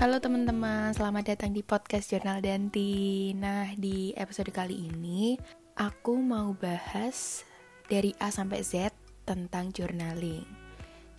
Halo 0.00 0.16
teman-teman, 0.16 0.96
selamat 0.96 1.36
datang 1.36 1.52
di 1.52 1.60
podcast 1.60 2.08
Jurnal 2.08 2.40
Danti. 2.40 3.36
Nah, 3.36 3.68
di 3.76 4.16
episode 4.16 4.48
kali 4.48 4.88
ini 4.88 5.36
aku 5.76 6.16
mau 6.16 6.56
bahas 6.56 7.44
dari 7.84 8.16
A 8.16 8.32
sampai 8.32 8.64
Z 8.64 8.96
tentang 9.28 9.68
journaling. 9.68 10.48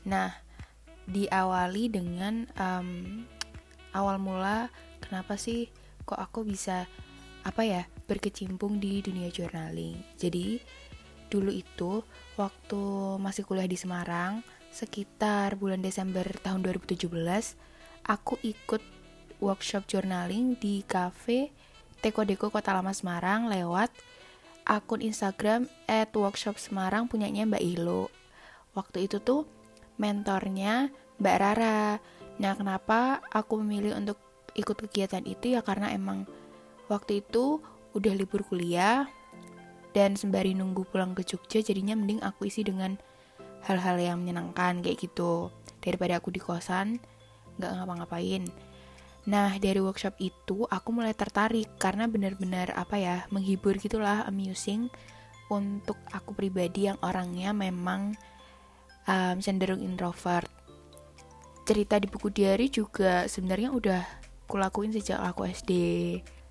Nah, 0.10 0.34
diawali 1.06 1.94
dengan 1.94 2.50
um, 2.58 3.22
awal 3.94 4.18
mula 4.18 4.74
kenapa 4.98 5.38
sih 5.38 5.70
kok 6.02 6.18
aku 6.18 6.42
bisa 6.42 6.90
apa 7.46 7.62
ya 7.62 7.86
berkecimpung 8.10 8.82
di 8.82 9.06
dunia 9.06 9.30
journaling. 9.30 9.94
Jadi 10.18 10.58
dulu 11.30 11.54
itu 11.54 12.02
waktu 12.34 12.82
masih 13.22 13.46
kuliah 13.46 13.70
di 13.70 13.78
Semarang 13.78 14.42
sekitar 14.74 15.54
bulan 15.62 15.86
Desember 15.86 16.26
tahun 16.42 16.66
2017 16.66 17.70
aku 18.06 18.38
ikut 18.42 18.82
workshop 19.42 19.90
journaling 19.90 20.56
di 20.62 20.86
cafe 20.86 21.50
Teko 22.02 22.26
Deko 22.26 22.50
Kota 22.50 22.74
Lama 22.74 22.94
Semarang 22.94 23.50
lewat 23.50 23.94
akun 24.66 25.02
Instagram 25.02 25.70
at 25.86 26.14
workshop 26.14 26.58
Semarang 26.58 27.10
punyanya 27.10 27.46
Mbak 27.46 27.64
Ilo. 27.66 28.10
Waktu 28.74 29.10
itu 29.10 29.22
tuh 29.22 29.46
mentornya 30.02 30.90
Mbak 31.22 31.38
Rara. 31.38 32.02
Nah 32.42 32.54
kenapa 32.58 33.22
aku 33.30 33.62
memilih 33.62 33.98
untuk 33.98 34.18
ikut 34.58 34.78
kegiatan 34.88 35.22
itu 35.26 35.54
ya 35.54 35.62
karena 35.62 35.94
emang 35.94 36.26
waktu 36.90 37.22
itu 37.22 37.62
udah 37.94 38.14
libur 38.16 38.44
kuliah 38.48 39.08
dan 39.92 40.16
sembari 40.16 40.56
nunggu 40.56 40.88
pulang 40.88 41.12
ke 41.12 41.24
Jogja 41.28 41.60
jadinya 41.60 41.96
mending 41.96 42.24
aku 42.24 42.48
isi 42.48 42.64
dengan 42.64 42.96
hal-hal 43.68 44.00
yang 44.00 44.24
menyenangkan 44.24 44.80
kayak 44.82 44.98
gitu 45.00 45.52
daripada 45.84 46.18
aku 46.18 46.34
di 46.34 46.42
kosan 46.42 46.98
nggak 47.62 47.74
ngapa-ngapain. 47.78 48.50
Nah, 49.30 49.54
dari 49.62 49.78
workshop 49.78 50.18
itu 50.18 50.66
aku 50.66 50.90
mulai 50.90 51.14
tertarik 51.14 51.78
karena 51.78 52.10
benar-benar 52.10 52.74
apa 52.74 52.98
ya, 52.98 53.18
menghibur 53.30 53.78
gitulah, 53.78 54.26
amusing 54.26 54.90
untuk 55.54 56.00
aku 56.10 56.34
pribadi 56.34 56.90
yang 56.90 56.98
orangnya 57.06 57.54
memang 57.54 58.18
um, 59.06 59.36
cenderung 59.38 59.84
introvert. 59.84 60.50
Cerita 61.70 62.02
di 62.02 62.10
buku 62.10 62.34
diary 62.34 62.74
juga 62.74 63.30
sebenarnya 63.30 63.70
udah 63.70 64.02
kulakuin 64.50 64.90
sejak 64.90 65.22
aku 65.22 65.46
SD. 65.46 65.72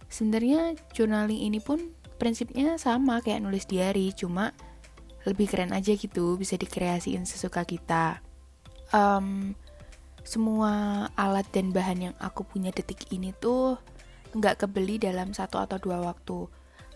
Sebenarnya 0.07 0.79
journaling 0.95 1.43
ini 1.43 1.59
pun 1.59 1.91
prinsipnya 2.23 2.79
sama 2.79 3.19
kayak 3.19 3.43
nulis 3.43 3.67
diary, 3.67 4.15
cuma 4.15 4.55
lebih 5.27 5.51
keren 5.51 5.75
aja 5.75 5.93
gitu, 5.99 6.39
bisa 6.39 6.55
dikreasiin 6.55 7.27
sesuka 7.27 7.67
kita. 7.67 8.23
Um, 8.95 9.59
semua 10.21 11.07
alat 11.17 11.49
dan 11.49 11.73
bahan 11.73 12.13
yang 12.13 12.17
aku 12.21 12.45
punya 12.45 12.69
detik 12.71 13.09
ini 13.13 13.33
tuh 13.33 13.81
nggak 14.37 14.67
kebeli 14.67 15.01
dalam 15.01 15.33
satu 15.33 15.59
atau 15.59 15.81
dua 15.81 16.05
waktu. 16.05 16.47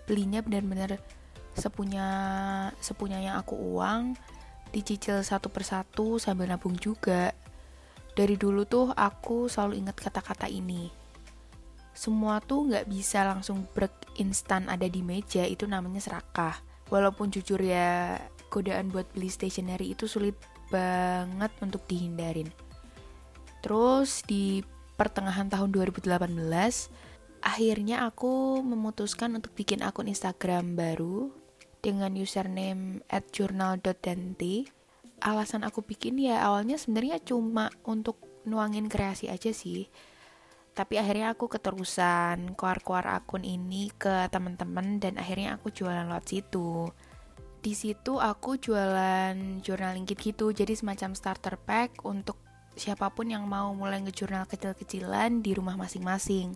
Belinya 0.05 0.45
benar-benar 0.45 1.01
sepunya 1.57 2.07
sepunya 2.79 3.31
yang 3.31 3.37
aku 3.41 3.57
uang 3.57 4.19
dicicil 4.75 5.23
satu 5.25 5.49
persatu 5.49 6.21
sambil 6.21 6.51
nabung 6.53 6.77
juga. 6.77 7.33
Dari 8.15 8.39
dulu 8.39 8.63
tuh 8.69 8.95
aku 8.95 9.51
selalu 9.51 9.83
ingat 9.83 9.99
kata-kata 9.99 10.47
ini. 10.47 10.87
Semua 11.95 12.39
tuh 12.39 12.71
nggak 12.71 12.87
bisa 12.87 13.27
langsung 13.27 13.67
break 13.75 14.19
instan 14.23 14.71
ada 14.71 14.87
di 14.87 15.03
meja 15.03 15.43
itu 15.43 15.67
namanya 15.67 15.99
serakah. 15.99 16.55
Walaupun 16.93 17.33
jujur 17.33 17.59
ya 17.59 18.21
godaan 18.53 18.93
buat 18.93 19.09
beli 19.11 19.33
stationery 19.33 19.99
itu 19.99 20.07
sulit 20.07 20.39
banget 20.71 21.51
untuk 21.59 21.83
dihindarin 21.91 22.47
Terus 23.65 24.21
di 24.29 24.61
pertengahan 25.01 25.49
tahun 25.49 25.73
2018 25.73 26.13
akhirnya 27.41 28.05
aku 28.05 28.61
memutuskan 28.61 29.41
untuk 29.41 29.57
bikin 29.57 29.81
akun 29.81 30.13
Instagram 30.13 30.77
baru 30.77 31.33
dengan 31.81 32.13
username 32.13 33.01
@journal.danti. 33.09 34.69
Alasan 35.25 35.65
aku 35.65 35.81
bikin 35.81 36.21
ya 36.21 36.45
awalnya 36.45 36.77
sebenarnya 36.77 37.17
cuma 37.25 37.73
untuk 37.89 38.21
nuangin 38.45 38.93
kreasi 38.93 39.33
aja 39.33 39.49
sih. 39.57 39.89
Tapi 40.77 41.01
akhirnya 41.01 41.33
aku 41.33 41.49
keterusan 41.49 42.53
keluar-keluar 42.61 43.17
akun 43.17 43.49
ini 43.49 43.89
ke 43.97 44.29
teman-teman 44.29 45.01
dan 45.01 45.17
akhirnya 45.17 45.57
aku 45.57 45.73
jualan 45.73 46.05
lewat 46.05 46.29
situ. 46.29 46.93
Di 47.65 47.73
situ 47.73 48.21
aku 48.21 48.61
jualan 48.61 49.65
journaling 49.65 50.05
kit 50.05 50.21
gitu, 50.21 50.53
jadi 50.53 50.77
semacam 50.77 51.17
starter 51.17 51.57
pack 51.57 52.05
untuk 52.05 52.44
siapa 52.75 53.11
pun 53.11 53.31
yang 53.31 53.47
mau 53.47 53.73
mulai 53.75 54.03
ngejurnal 54.03 54.47
kecil-kecilan 54.51 55.43
di 55.43 55.55
rumah 55.55 55.79
masing-masing. 55.79 56.55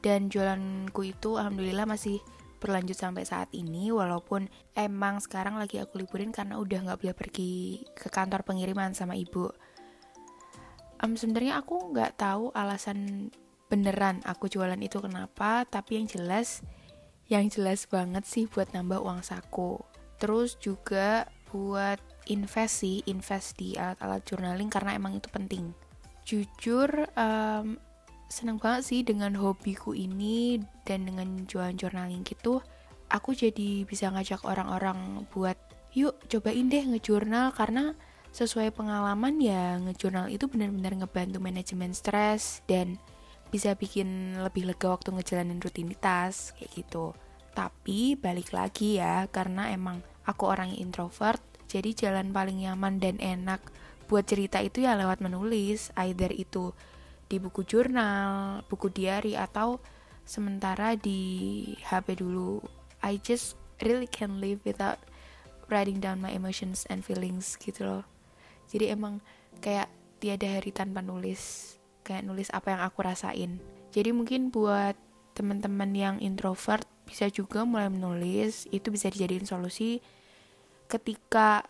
Dan 0.00 0.28
jualanku 0.28 1.02
itu 1.02 1.40
alhamdulillah 1.40 1.88
masih 1.88 2.20
berlanjut 2.56 2.96
sampai 2.96 3.28
saat 3.28 3.52
ini 3.52 3.92
walaupun 3.92 4.48
emang 4.72 5.20
sekarang 5.20 5.60
lagi 5.60 5.76
aku 5.76 6.00
liburin 6.00 6.32
karena 6.32 6.56
udah 6.56 6.88
nggak 6.88 6.98
boleh 7.04 7.16
pergi 7.16 7.84
ke 7.92 8.08
kantor 8.08 8.42
pengiriman 8.42 8.96
sama 8.96 9.14
ibu. 9.16 9.52
Um, 11.04 11.14
Sebenarnya 11.14 11.60
aku 11.60 11.92
nggak 11.92 12.16
tahu 12.16 12.52
alasan 12.56 13.28
beneran 13.68 14.22
aku 14.24 14.48
jualan 14.48 14.78
itu 14.80 15.02
kenapa, 15.02 15.66
tapi 15.68 16.00
yang 16.00 16.06
jelas, 16.08 16.62
yang 17.28 17.50
jelas 17.50 17.84
banget 17.90 18.24
sih 18.24 18.48
buat 18.48 18.72
nambah 18.72 19.02
uang 19.02 19.20
saku. 19.20 19.82
Terus 20.16 20.56
juga 20.56 21.28
buat 21.52 22.00
invest 22.30 22.82
sih 22.82 23.02
invest 23.06 23.58
di 23.58 23.74
alat-alat 23.78 24.22
journaling 24.26 24.70
karena 24.70 24.94
emang 24.94 25.18
itu 25.18 25.28
penting. 25.30 25.70
Jujur 26.26 26.90
um, 27.14 27.78
senang 28.26 28.58
banget 28.58 28.82
sih 28.82 29.00
dengan 29.06 29.34
hobiku 29.38 29.94
ini 29.94 30.58
dan 30.82 31.06
dengan 31.06 31.46
jualan 31.46 31.74
journaling 31.78 32.26
gitu. 32.26 32.58
Aku 33.06 33.38
jadi 33.38 33.86
bisa 33.86 34.10
ngajak 34.10 34.42
orang-orang 34.42 35.22
buat 35.30 35.54
yuk 35.94 36.18
cobain 36.26 36.66
deh 36.66 36.82
ngejurnal 36.82 37.54
karena 37.54 37.94
sesuai 38.34 38.74
pengalaman 38.76 39.40
ya 39.40 39.80
ngejurnal 39.80 40.28
itu 40.28 40.44
benar-benar 40.50 40.92
ngebantu 40.92 41.38
manajemen 41.40 41.96
stres 41.96 42.60
dan 42.68 43.00
bisa 43.48 43.72
bikin 43.78 44.36
lebih 44.42 44.68
lega 44.68 44.92
waktu 44.92 45.14
ngejalanin 45.14 45.62
rutinitas 45.62 46.52
kayak 46.58 46.84
gitu. 46.84 47.14
Tapi 47.56 48.18
balik 48.18 48.52
lagi 48.52 49.00
ya 49.00 49.24
karena 49.32 49.72
emang 49.72 50.02
aku 50.28 50.50
orang 50.50 50.74
introvert 50.76 51.40
jadi 51.66 51.90
jalan 51.92 52.30
paling 52.30 52.62
nyaman 52.62 53.02
dan 53.02 53.18
enak 53.18 53.58
buat 54.06 54.22
cerita 54.22 54.62
itu 54.62 54.86
ya 54.86 54.94
lewat 54.94 55.18
menulis, 55.18 55.90
either 55.98 56.30
itu 56.30 56.70
di 57.26 57.42
buku 57.42 57.66
jurnal, 57.66 58.62
buku 58.70 58.86
diary 58.94 59.34
atau 59.34 59.82
sementara 60.22 60.94
di 60.94 61.62
HP 61.82 62.22
dulu. 62.22 62.62
I 63.02 63.18
just 63.18 63.58
really 63.82 64.06
can 64.06 64.38
live 64.38 64.62
without 64.62 65.02
writing 65.66 65.98
down 65.98 66.22
my 66.22 66.30
emotions 66.30 66.86
and 66.86 67.02
feelings 67.02 67.58
gitu 67.58 67.82
loh. 67.82 68.04
Jadi 68.70 68.94
emang 68.94 69.18
kayak 69.58 69.90
tiada 70.22 70.46
hari 70.46 70.70
tanpa 70.70 71.02
nulis, 71.02 71.74
kayak 72.06 72.22
nulis 72.26 72.46
apa 72.54 72.78
yang 72.78 72.80
aku 72.86 73.02
rasain. 73.02 73.58
Jadi 73.90 74.14
mungkin 74.14 74.54
buat 74.54 74.94
teman-teman 75.34 75.90
yang 75.92 76.16
introvert 76.22 76.86
bisa 77.06 77.26
juga 77.30 77.66
mulai 77.66 77.90
menulis, 77.90 78.70
itu 78.70 78.90
bisa 78.94 79.10
dijadiin 79.10 79.46
solusi 79.46 79.98
ketika 80.86 81.66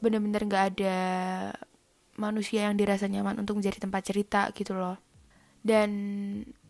bener-bener 0.00 0.44
gak 0.48 0.64
ada 0.76 0.98
manusia 2.16 2.68
yang 2.68 2.76
dirasa 2.76 3.08
nyaman 3.08 3.40
untuk 3.40 3.60
menjadi 3.60 3.80
tempat 3.80 4.02
cerita 4.04 4.52
gitu 4.52 4.76
loh. 4.76 5.00
Dan 5.60 5.90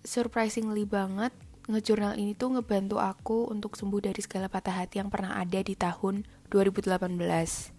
surprisingly 0.03 0.87
banget 0.87 1.35
ngejurnal 1.71 2.19
ini 2.19 2.35
tuh 2.35 2.59
ngebantu 2.59 2.99
aku 2.99 3.47
untuk 3.51 3.79
sembuh 3.79 4.11
dari 4.11 4.19
segala 4.23 4.51
patah 4.51 4.83
hati 4.83 4.99
yang 4.99 5.11
pernah 5.11 5.39
ada 5.39 5.63
di 5.63 5.79
tahun 5.79 6.27
2018 6.51 7.79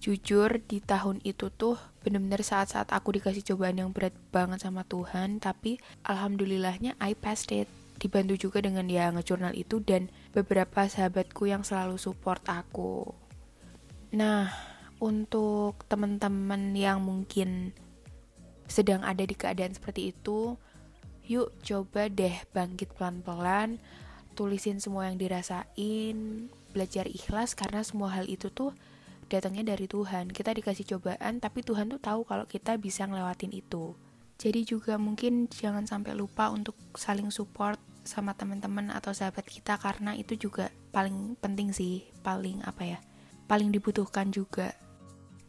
jujur 0.00 0.64
di 0.64 0.80
tahun 0.80 1.20
itu 1.28 1.52
tuh 1.52 1.76
bener-bener 2.00 2.40
saat-saat 2.40 2.88
aku 2.88 3.20
dikasih 3.20 3.44
cobaan 3.52 3.76
yang 3.76 3.92
berat 3.92 4.16
banget 4.32 4.64
sama 4.64 4.80
Tuhan 4.88 5.44
tapi 5.44 5.76
alhamdulillahnya 6.08 6.96
I 6.96 7.12
passed 7.12 7.52
it. 7.52 7.68
Dibantu 8.00 8.48
juga 8.48 8.64
dengan 8.64 8.88
ya 8.88 9.12
ngejurnal 9.12 9.52
itu 9.52 9.84
dan 9.84 10.08
beberapa 10.32 10.88
sahabatku 10.88 11.44
yang 11.44 11.60
selalu 11.60 12.00
support 12.00 12.40
aku 12.48 13.12
Nah, 14.10 14.50
untuk 14.98 15.86
teman-teman 15.86 16.74
yang 16.74 16.98
mungkin 16.98 17.70
sedang 18.66 19.06
ada 19.06 19.22
di 19.22 19.34
keadaan 19.38 19.70
seperti 19.70 20.10
itu, 20.10 20.58
yuk 21.30 21.54
coba 21.62 22.10
deh 22.10 22.34
bangkit 22.50 22.90
pelan-pelan, 22.98 23.78
tulisin 24.34 24.82
semua 24.82 25.06
yang 25.06 25.18
dirasain, 25.18 26.50
belajar 26.74 27.06
ikhlas 27.06 27.54
karena 27.54 27.86
semua 27.86 28.10
hal 28.10 28.26
itu 28.26 28.50
tuh 28.50 28.74
datangnya 29.30 29.74
dari 29.74 29.86
Tuhan. 29.86 30.34
Kita 30.34 30.50
dikasih 30.50 30.90
cobaan, 30.96 31.38
tapi 31.38 31.62
Tuhan 31.62 31.94
tuh 31.94 32.02
tahu 32.02 32.26
kalau 32.26 32.50
kita 32.50 32.74
bisa 32.82 33.06
ngelewatin 33.06 33.54
itu. 33.54 33.94
Jadi 34.40 34.66
juga 34.66 34.98
mungkin 34.98 35.46
jangan 35.46 35.86
sampai 35.86 36.18
lupa 36.18 36.50
untuk 36.50 36.74
saling 36.98 37.30
support 37.30 37.78
sama 38.02 38.34
teman-teman 38.34 38.90
atau 38.90 39.12
sahabat 39.14 39.44
kita 39.46 39.76
karena 39.76 40.16
itu 40.16 40.34
juga 40.34 40.72
paling 40.90 41.36
penting 41.38 41.70
sih, 41.70 42.08
paling 42.24 42.64
apa 42.64 42.96
ya? 42.96 42.98
Paling 43.50 43.74
dibutuhkan 43.74 44.30
juga. 44.30 44.78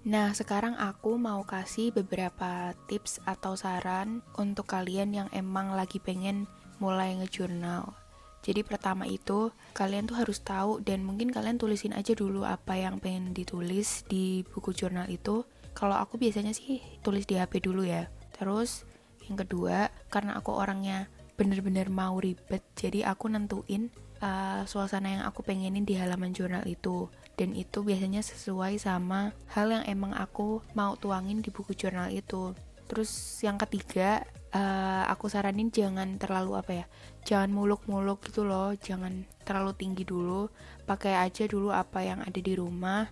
Nah, 0.01 0.33
sekarang 0.33 0.74
aku 0.81 1.21
mau 1.21 1.45
kasih 1.45 1.94
beberapa 1.94 2.74
tips 2.89 3.21
atau 3.21 3.53
saran 3.53 4.25
untuk 4.33 4.65
kalian 4.65 5.13
yang 5.13 5.30
emang 5.30 5.77
lagi 5.77 6.01
pengen 6.01 6.50
mulai 6.81 7.13
ngejurnal. 7.21 7.94
Jadi 8.42 8.65
pertama 8.65 9.06
itu 9.06 9.53
kalian 9.77 10.09
tuh 10.09 10.18
harus 10.18 10.42
tahu 10.42 10.81
dan 10.81 11.06
mungkin 11.06 11.30
kalian 11.30 11.62
tulisin 11.62 11.94
aja 11.94 12.18
dulu 12.18 12.42
apa 12.42 12.74
yang 12.74 12.98
pengen 12.98 13.38
ditulis 13.38 14.01
di 14.09 14.42
buku 14.50 14.74
jurnal 14.74 15.06
itu. 15.06 15.45
Kalau 15.77 15.94
aku 15.94 16.18
biasanya 16.18 16.57
sih 16.57 16.81
tulis 17.06 17.30
di 17.30 17.38
HP 17.38 17.62
dulu 17.62 17.86
ya. 17.86 18.09
Terus 18.33 18.89
yang 19.30 19.38
kedua, 19.38 19.94
karena 20.09 20.42
aku 20.42 20.57
orangnya 20.57 21.06
bener-bener 21.36 21.88
mau 21.89 22.19
ribet, 22.19 22.62
jadi 22.78 23.10
aku 23.12 23.31
nentuin 23.31 23.89
uh, 24.22 24.63
suasana 24.69 25.19
yang 25.19 25.24
aku 25.25 25.42
pengenin 25.42 25.83
di 25.83 25.98
halaman 25.98 26.31
jurnal 26.31 26.63
itu. 26.69 27.10
Dan 27.39 27.57
itu 27.57 27.81
biasanya 27.81 28.22
sesuai 28.22 28.78
sama 28.78 29.33
hal 29.50 29.74
yang 29.74 29.83
emang 29.89 30.13
aku 30.13 30.62
mau 30.78 30.94
tuangin 31.00 31.42
di 31.42 31.50
buku 31.50 31.74
jurnal 31.74 32.13
itu. 32.13 32.54
Terus 32.86 33.10
yang 33.42 33.57
ketiga, 33.57 34.22
uh, 34.54 35.07
aku 35.10 35.31
saranin 35.31 35.72
jangan 35.72 36.19
terlalu 36.19 36.60
apa 36.60 36.72
ya, 36.83 36.86
jangan 37.24 37.50
muluk-muluk 37.56 38.22
gitu 38.27 38.44
loh, 38.45 38.75
jangan 38.77 39.25
terlalu 39.48 39.72
tinggi 39.74 40.04
dulu. 40.06 40.51
Pakai 40.86 41.18
aja 41.18 41.48
dulu 41.48 41.72
apa 41.72 42.04
yang 42.04 42.19
ada 42.22 42.38
di 42.38 42.54
rumah, 42.54 43.07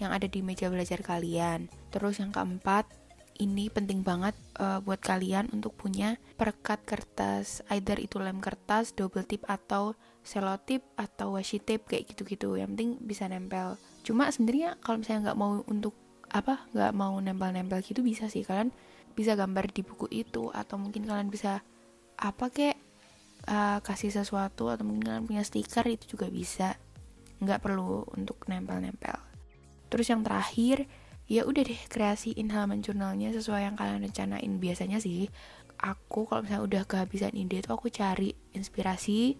yang 0.00 0.10
ada 0.16 0.26
di 0.26 0.40
meja 0.40 0.72
belajar 0.72 1.04
kalian. 1.04 1.68
Terus 1.92 2.18
yang 2.18 2.32
keempat, 2.32 2.88
ini 3.38 3.70
penting 3.70 4.02
banget 4.02 4.34
uh, 4.58 4.82
buat 4.82 4.98
kalian 4.98 5.50
untuk 5.54 5.78
punya 5.78 6.18
perekat 6.34 6.82
kertas, 6.82 7.62
either 7.70 7.98
itu 8.02 8.18
lem 8.18 8.42
kertas, 8.42 8.90
double 8.92 9.22
tip 9.22 9.46
atau 9.46 9.94
selotip 10.26 10.82
atau 10.98 11.38
washi 11.38 11.62
tape 11.62 11.86
kayak 11.86 12.10
gitu-gitu. 12.12 12.58
Yang 12.58 12.74
penting 12.74 12.90
bisa 13.00 13.24
nempel. 13.30 13.78
Cuma 14.02 14.28
sebenarnya 14.34 14.74
kalau 14.82 15.00
misalnya 15.00 15.30
nggak 15.30 15.38
mau 15.38 15.62
untuk 15.70 15.94
apa 16.28 16.68
nggak 16.76 16.92
mau 16.92 17.16
nempel-nempel 17.16 17.80
gitu 17.80 18.04
bisa 18.04 18.28
sih 18.28 18.44
kalian 18.44 18.68
bisa 19.16 19.32
gambar 19.32 19.72
di 19.72 19.80
buku 19.80 20.06
itu 20.12 20.52
atau 20.52 20.76
mungkin 20.76 21.08
kalian 21.08 21.32
bisa 21.32 21.64
apa 22.20 22.52
kayak 22.52 22.76
uh, 23.48 23.80
kasih 23.80 24.12
sesuatu 24.12 24.68
atau 24.68 24.84
mungkin 24.84 25.08
kalian 25.08 25.24
punya 25.24 25.42
stiker 25.42 25.88
itu 25.88 26.16
juga 26.16 26.28
bisa 26.28 26.76
nggak 27.40 27.64
perlu 27.64 28.04
untuk 28.12 28.44
nempel-nempel 28.44 29.16
terus 29.88 30.06
yang 30.12 30.20
terakhir 30.20 30.84
ya 31.28 31.44
udah 31.44 31.60
deh 31.60 31.80
kreasiin 31.92 32.48
halaman 32.48 32.80
jurnalnya 32.80 33.36
sesuai 33.36 33.68
yang 33.68 33.76
kalian 33.76 34.08
rencanain. 34.08 34.52
Biasanya 34.56 34.98
sih 34.98 35.28
aku 35.76 36.24
kalau 36.24 36.42
misalnya 36.42 36.64
udah 36.64 36.82
kehabisan 36.88 37.36
ide 37.36 37.60
tuh 37.60 37.76
aku 37.76 37.92
cari 37.92 38.32
inspirasi 38.56 39.36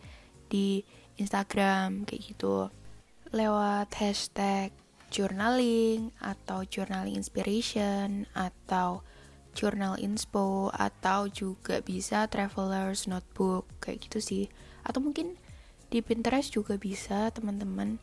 di 0.52 0.84
Instagram 1.16 2.04
kayak 2.04 2.22
gitu. 2.36 2.68
Lewat 3.32 3.88
hashtag 3.96 4.70
journaling 5.08 6.12
atau 6.20 6.68
journaling 6.68 7.16
inspiration 7.16 8.28
atau 8.36 9.00
journal 9.56 9.96
inspo 9.98 10.68
atau 10.70 11.26
juga 11.26 11.80
bisa 11.80 12.28
travelers 12.28 13.08
notebook 13.08 13.64
kayak 13.80 14.04
gitu 14.06 14.20
sih. 14.20 14.44
Atau 14.84 15.00
mungkin 15.00 15.40
di 15.88 16.04
Pinterest 16.04 16.52
juga 16.52 16.76
bisa 16.76 17.32
teman-teman. 17.32 17.96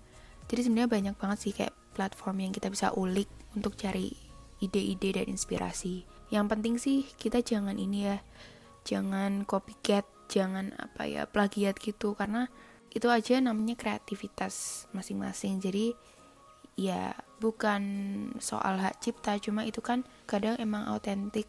Jadi 0.50 0.66
sebenarnya 0.66 0.90
banyak 0.90 1.16
banget 1.18 1.38
sih 1.42 1.54
kayak 1.54 1.74
platform 1.94 2.50
yang 2.50 2.52
kita 2.52 2.68
bisa 2.70 2.92
ulik 2.98 3.30
untuk 3.56 3.80
cari 3.80 4.12
ide-ide 4.60 5.24
dan 5.24 5.28
inspirasi. 5.32 6.04
Yang 6.30 6.46
penting 6.52 6.76
sih 6.78 7.00
kita 7.18 7.42
jangan 7.42 7.80
ini 7.80 8.12
ya, 8.12 8.18
jangan 8.84 9.48
copycat, 9.48 10.06
jangan 10.28 10.76
apa 10.78 11.08
ya 11.08 11.24
plagiat 11.26 11.80
gitu 11.80 12.14
karena 12.14 12.52
itu 12.96 13.12
aja 13.12 13.40
namanya 13.40 13.76
kreativitas 13.76 14.88
masing-masing. 14.96 15.60
Jadi 15.60 15.96
ya 16.76 17.16
bukan 17.40 17.84
soal 18.40 18.80
hak 18.80 19.00
cipta, 19.04 19.40
cuma 19.40 19.64
itu 19.68 19.80
kan 19.80 20.04
kadang 20.28 20.56
emang 20.60 20.88
autentik 20.88 21.48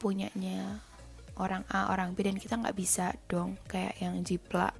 punyanya 0.00 0.84
orang 1.40 1.64
A, 1.72 1.90
orang 1.90 2.14
B 2.14 2.24
dan 2.24 2.38
kita 2.38 2.56
nggak 2.60 2.76
bisa 2.76 3.12
dong 3.28 3.60
kayak 3.68 3.98
yang 4.00 4.20
jiplak. 4.22 4.72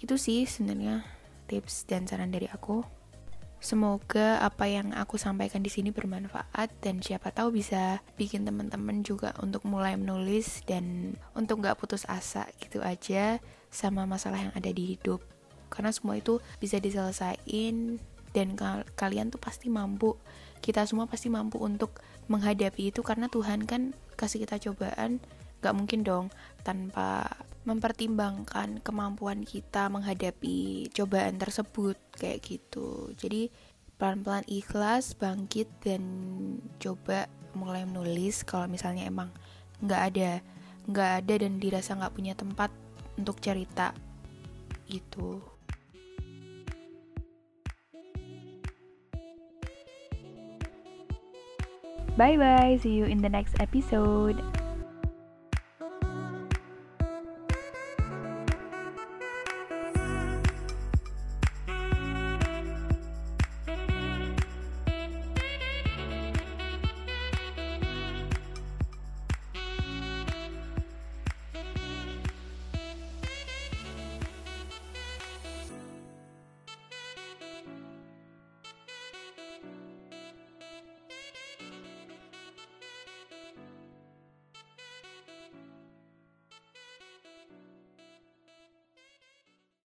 Itu 0.00 0.16
sih 0.16 0.44
sebenarnya 0.44 1.04
tips 1.46 1.86
dan 1.88 2.04
saran 2.04 2.34
dari 2.34 2.50
aku. 2.50 2.95
Semoga 3.56 4.44
apa 4.44 4.68
yang 4.68 4.92
aku 4.92 5.16
sampaikan 5.16 5.64
di 5.64 5.72
sini 5.72 5.88
bermanfaat 5.90 6.76
dan 6.84 7.00
siapa 7.00 7.32
tahu 7.32 7.56
bisa 7.56 8.04
bikin 8.20 8.44
teman-teman 8.44 9.00
juga 9.00 9.32
untuk 9.40 9.64
mulai 9.64 9.96
menulis 9.96 10.60
dan 10.68 11.16
untuk 11.32 11.64
nggak 11.64 11.80
putus 11.80 12.04
asa 12.06 12.46
gitu 12.60 12.84
aja 12.84 13.40
sama 13.72 14.04
masalah 14.04 14.38
yang 14.38 14.54
ada 14.54 14.70
di 14.70 14.94
hidup. 14.94 15.24
Karena 15.72 15.90
semua 15.90 16.20
itu 16.20 16.38
bisa 16.62 16.78
diselesaikan 16.78 17.98
dan 18.36 18.52
kalian 18.94 19.32
tuh 19.32 19.40
pasti 19.40 19.72
mampu. 19.72 20.14
Kita 20.60 20.84
semua 20.84 21.08
pasti 21.08 21.32
mampu 21.32 21.56
untuk 21.56 22.04
menghadapi 22.28 22.92
itu 22.92 23.00
karena 23.00 23.32
Tuhan 23.32 23.64
kan 23.64 23.96
kasih 24.20 24.44
kita 24.44 24.60
cobaan 24.60 25.18
gak 25.66 25.74
mungkin 25.74 26.06
dong 26.06 26.26
tanpa 26.62 27.26
mempertimbangkan 27.66 28.78
kemampuan 28.78 29.42
kita 29.42 29.90
menghadapi 29.90 30.86
cobaan 30.94 31.34
tersebut 31.42 31.98
kayak 32.14 32.38
gitu 32.46 33.10
jadi 33.18 33.50
pelan-pelan 33.98 34.46
ikhlas 34.46 35.18
bangkit 35.18 35.66
dan 35.82 36.02
coba 36.78 37.26
mulai 37.58 37.82
menulis 37.82 38.46
kalau 38.46 38.70
misalnya 38.70 39.08
emang 39.10 39.34
nggak 39.82 40.02
ada 40.14 40.30
nggak 40.86 41.10
ada 41.24 41.34
dan 41.42 41.58
dirasa 41.58 41.98
nggak 41.98 42.14
punya 42.14 42.38
tempat 42.38 42.70
untuk 43.18 43.42
cerita 43.42 43.90
gitu 44.86 45.42
Bye 52.16 52.40
bye, 52.40 52.80
see 52.80 52.96
you 52.96 53.04
in 53.04 53.20
the 53.20 53.28
next 53.28 53.60
episode. 53.60 54.40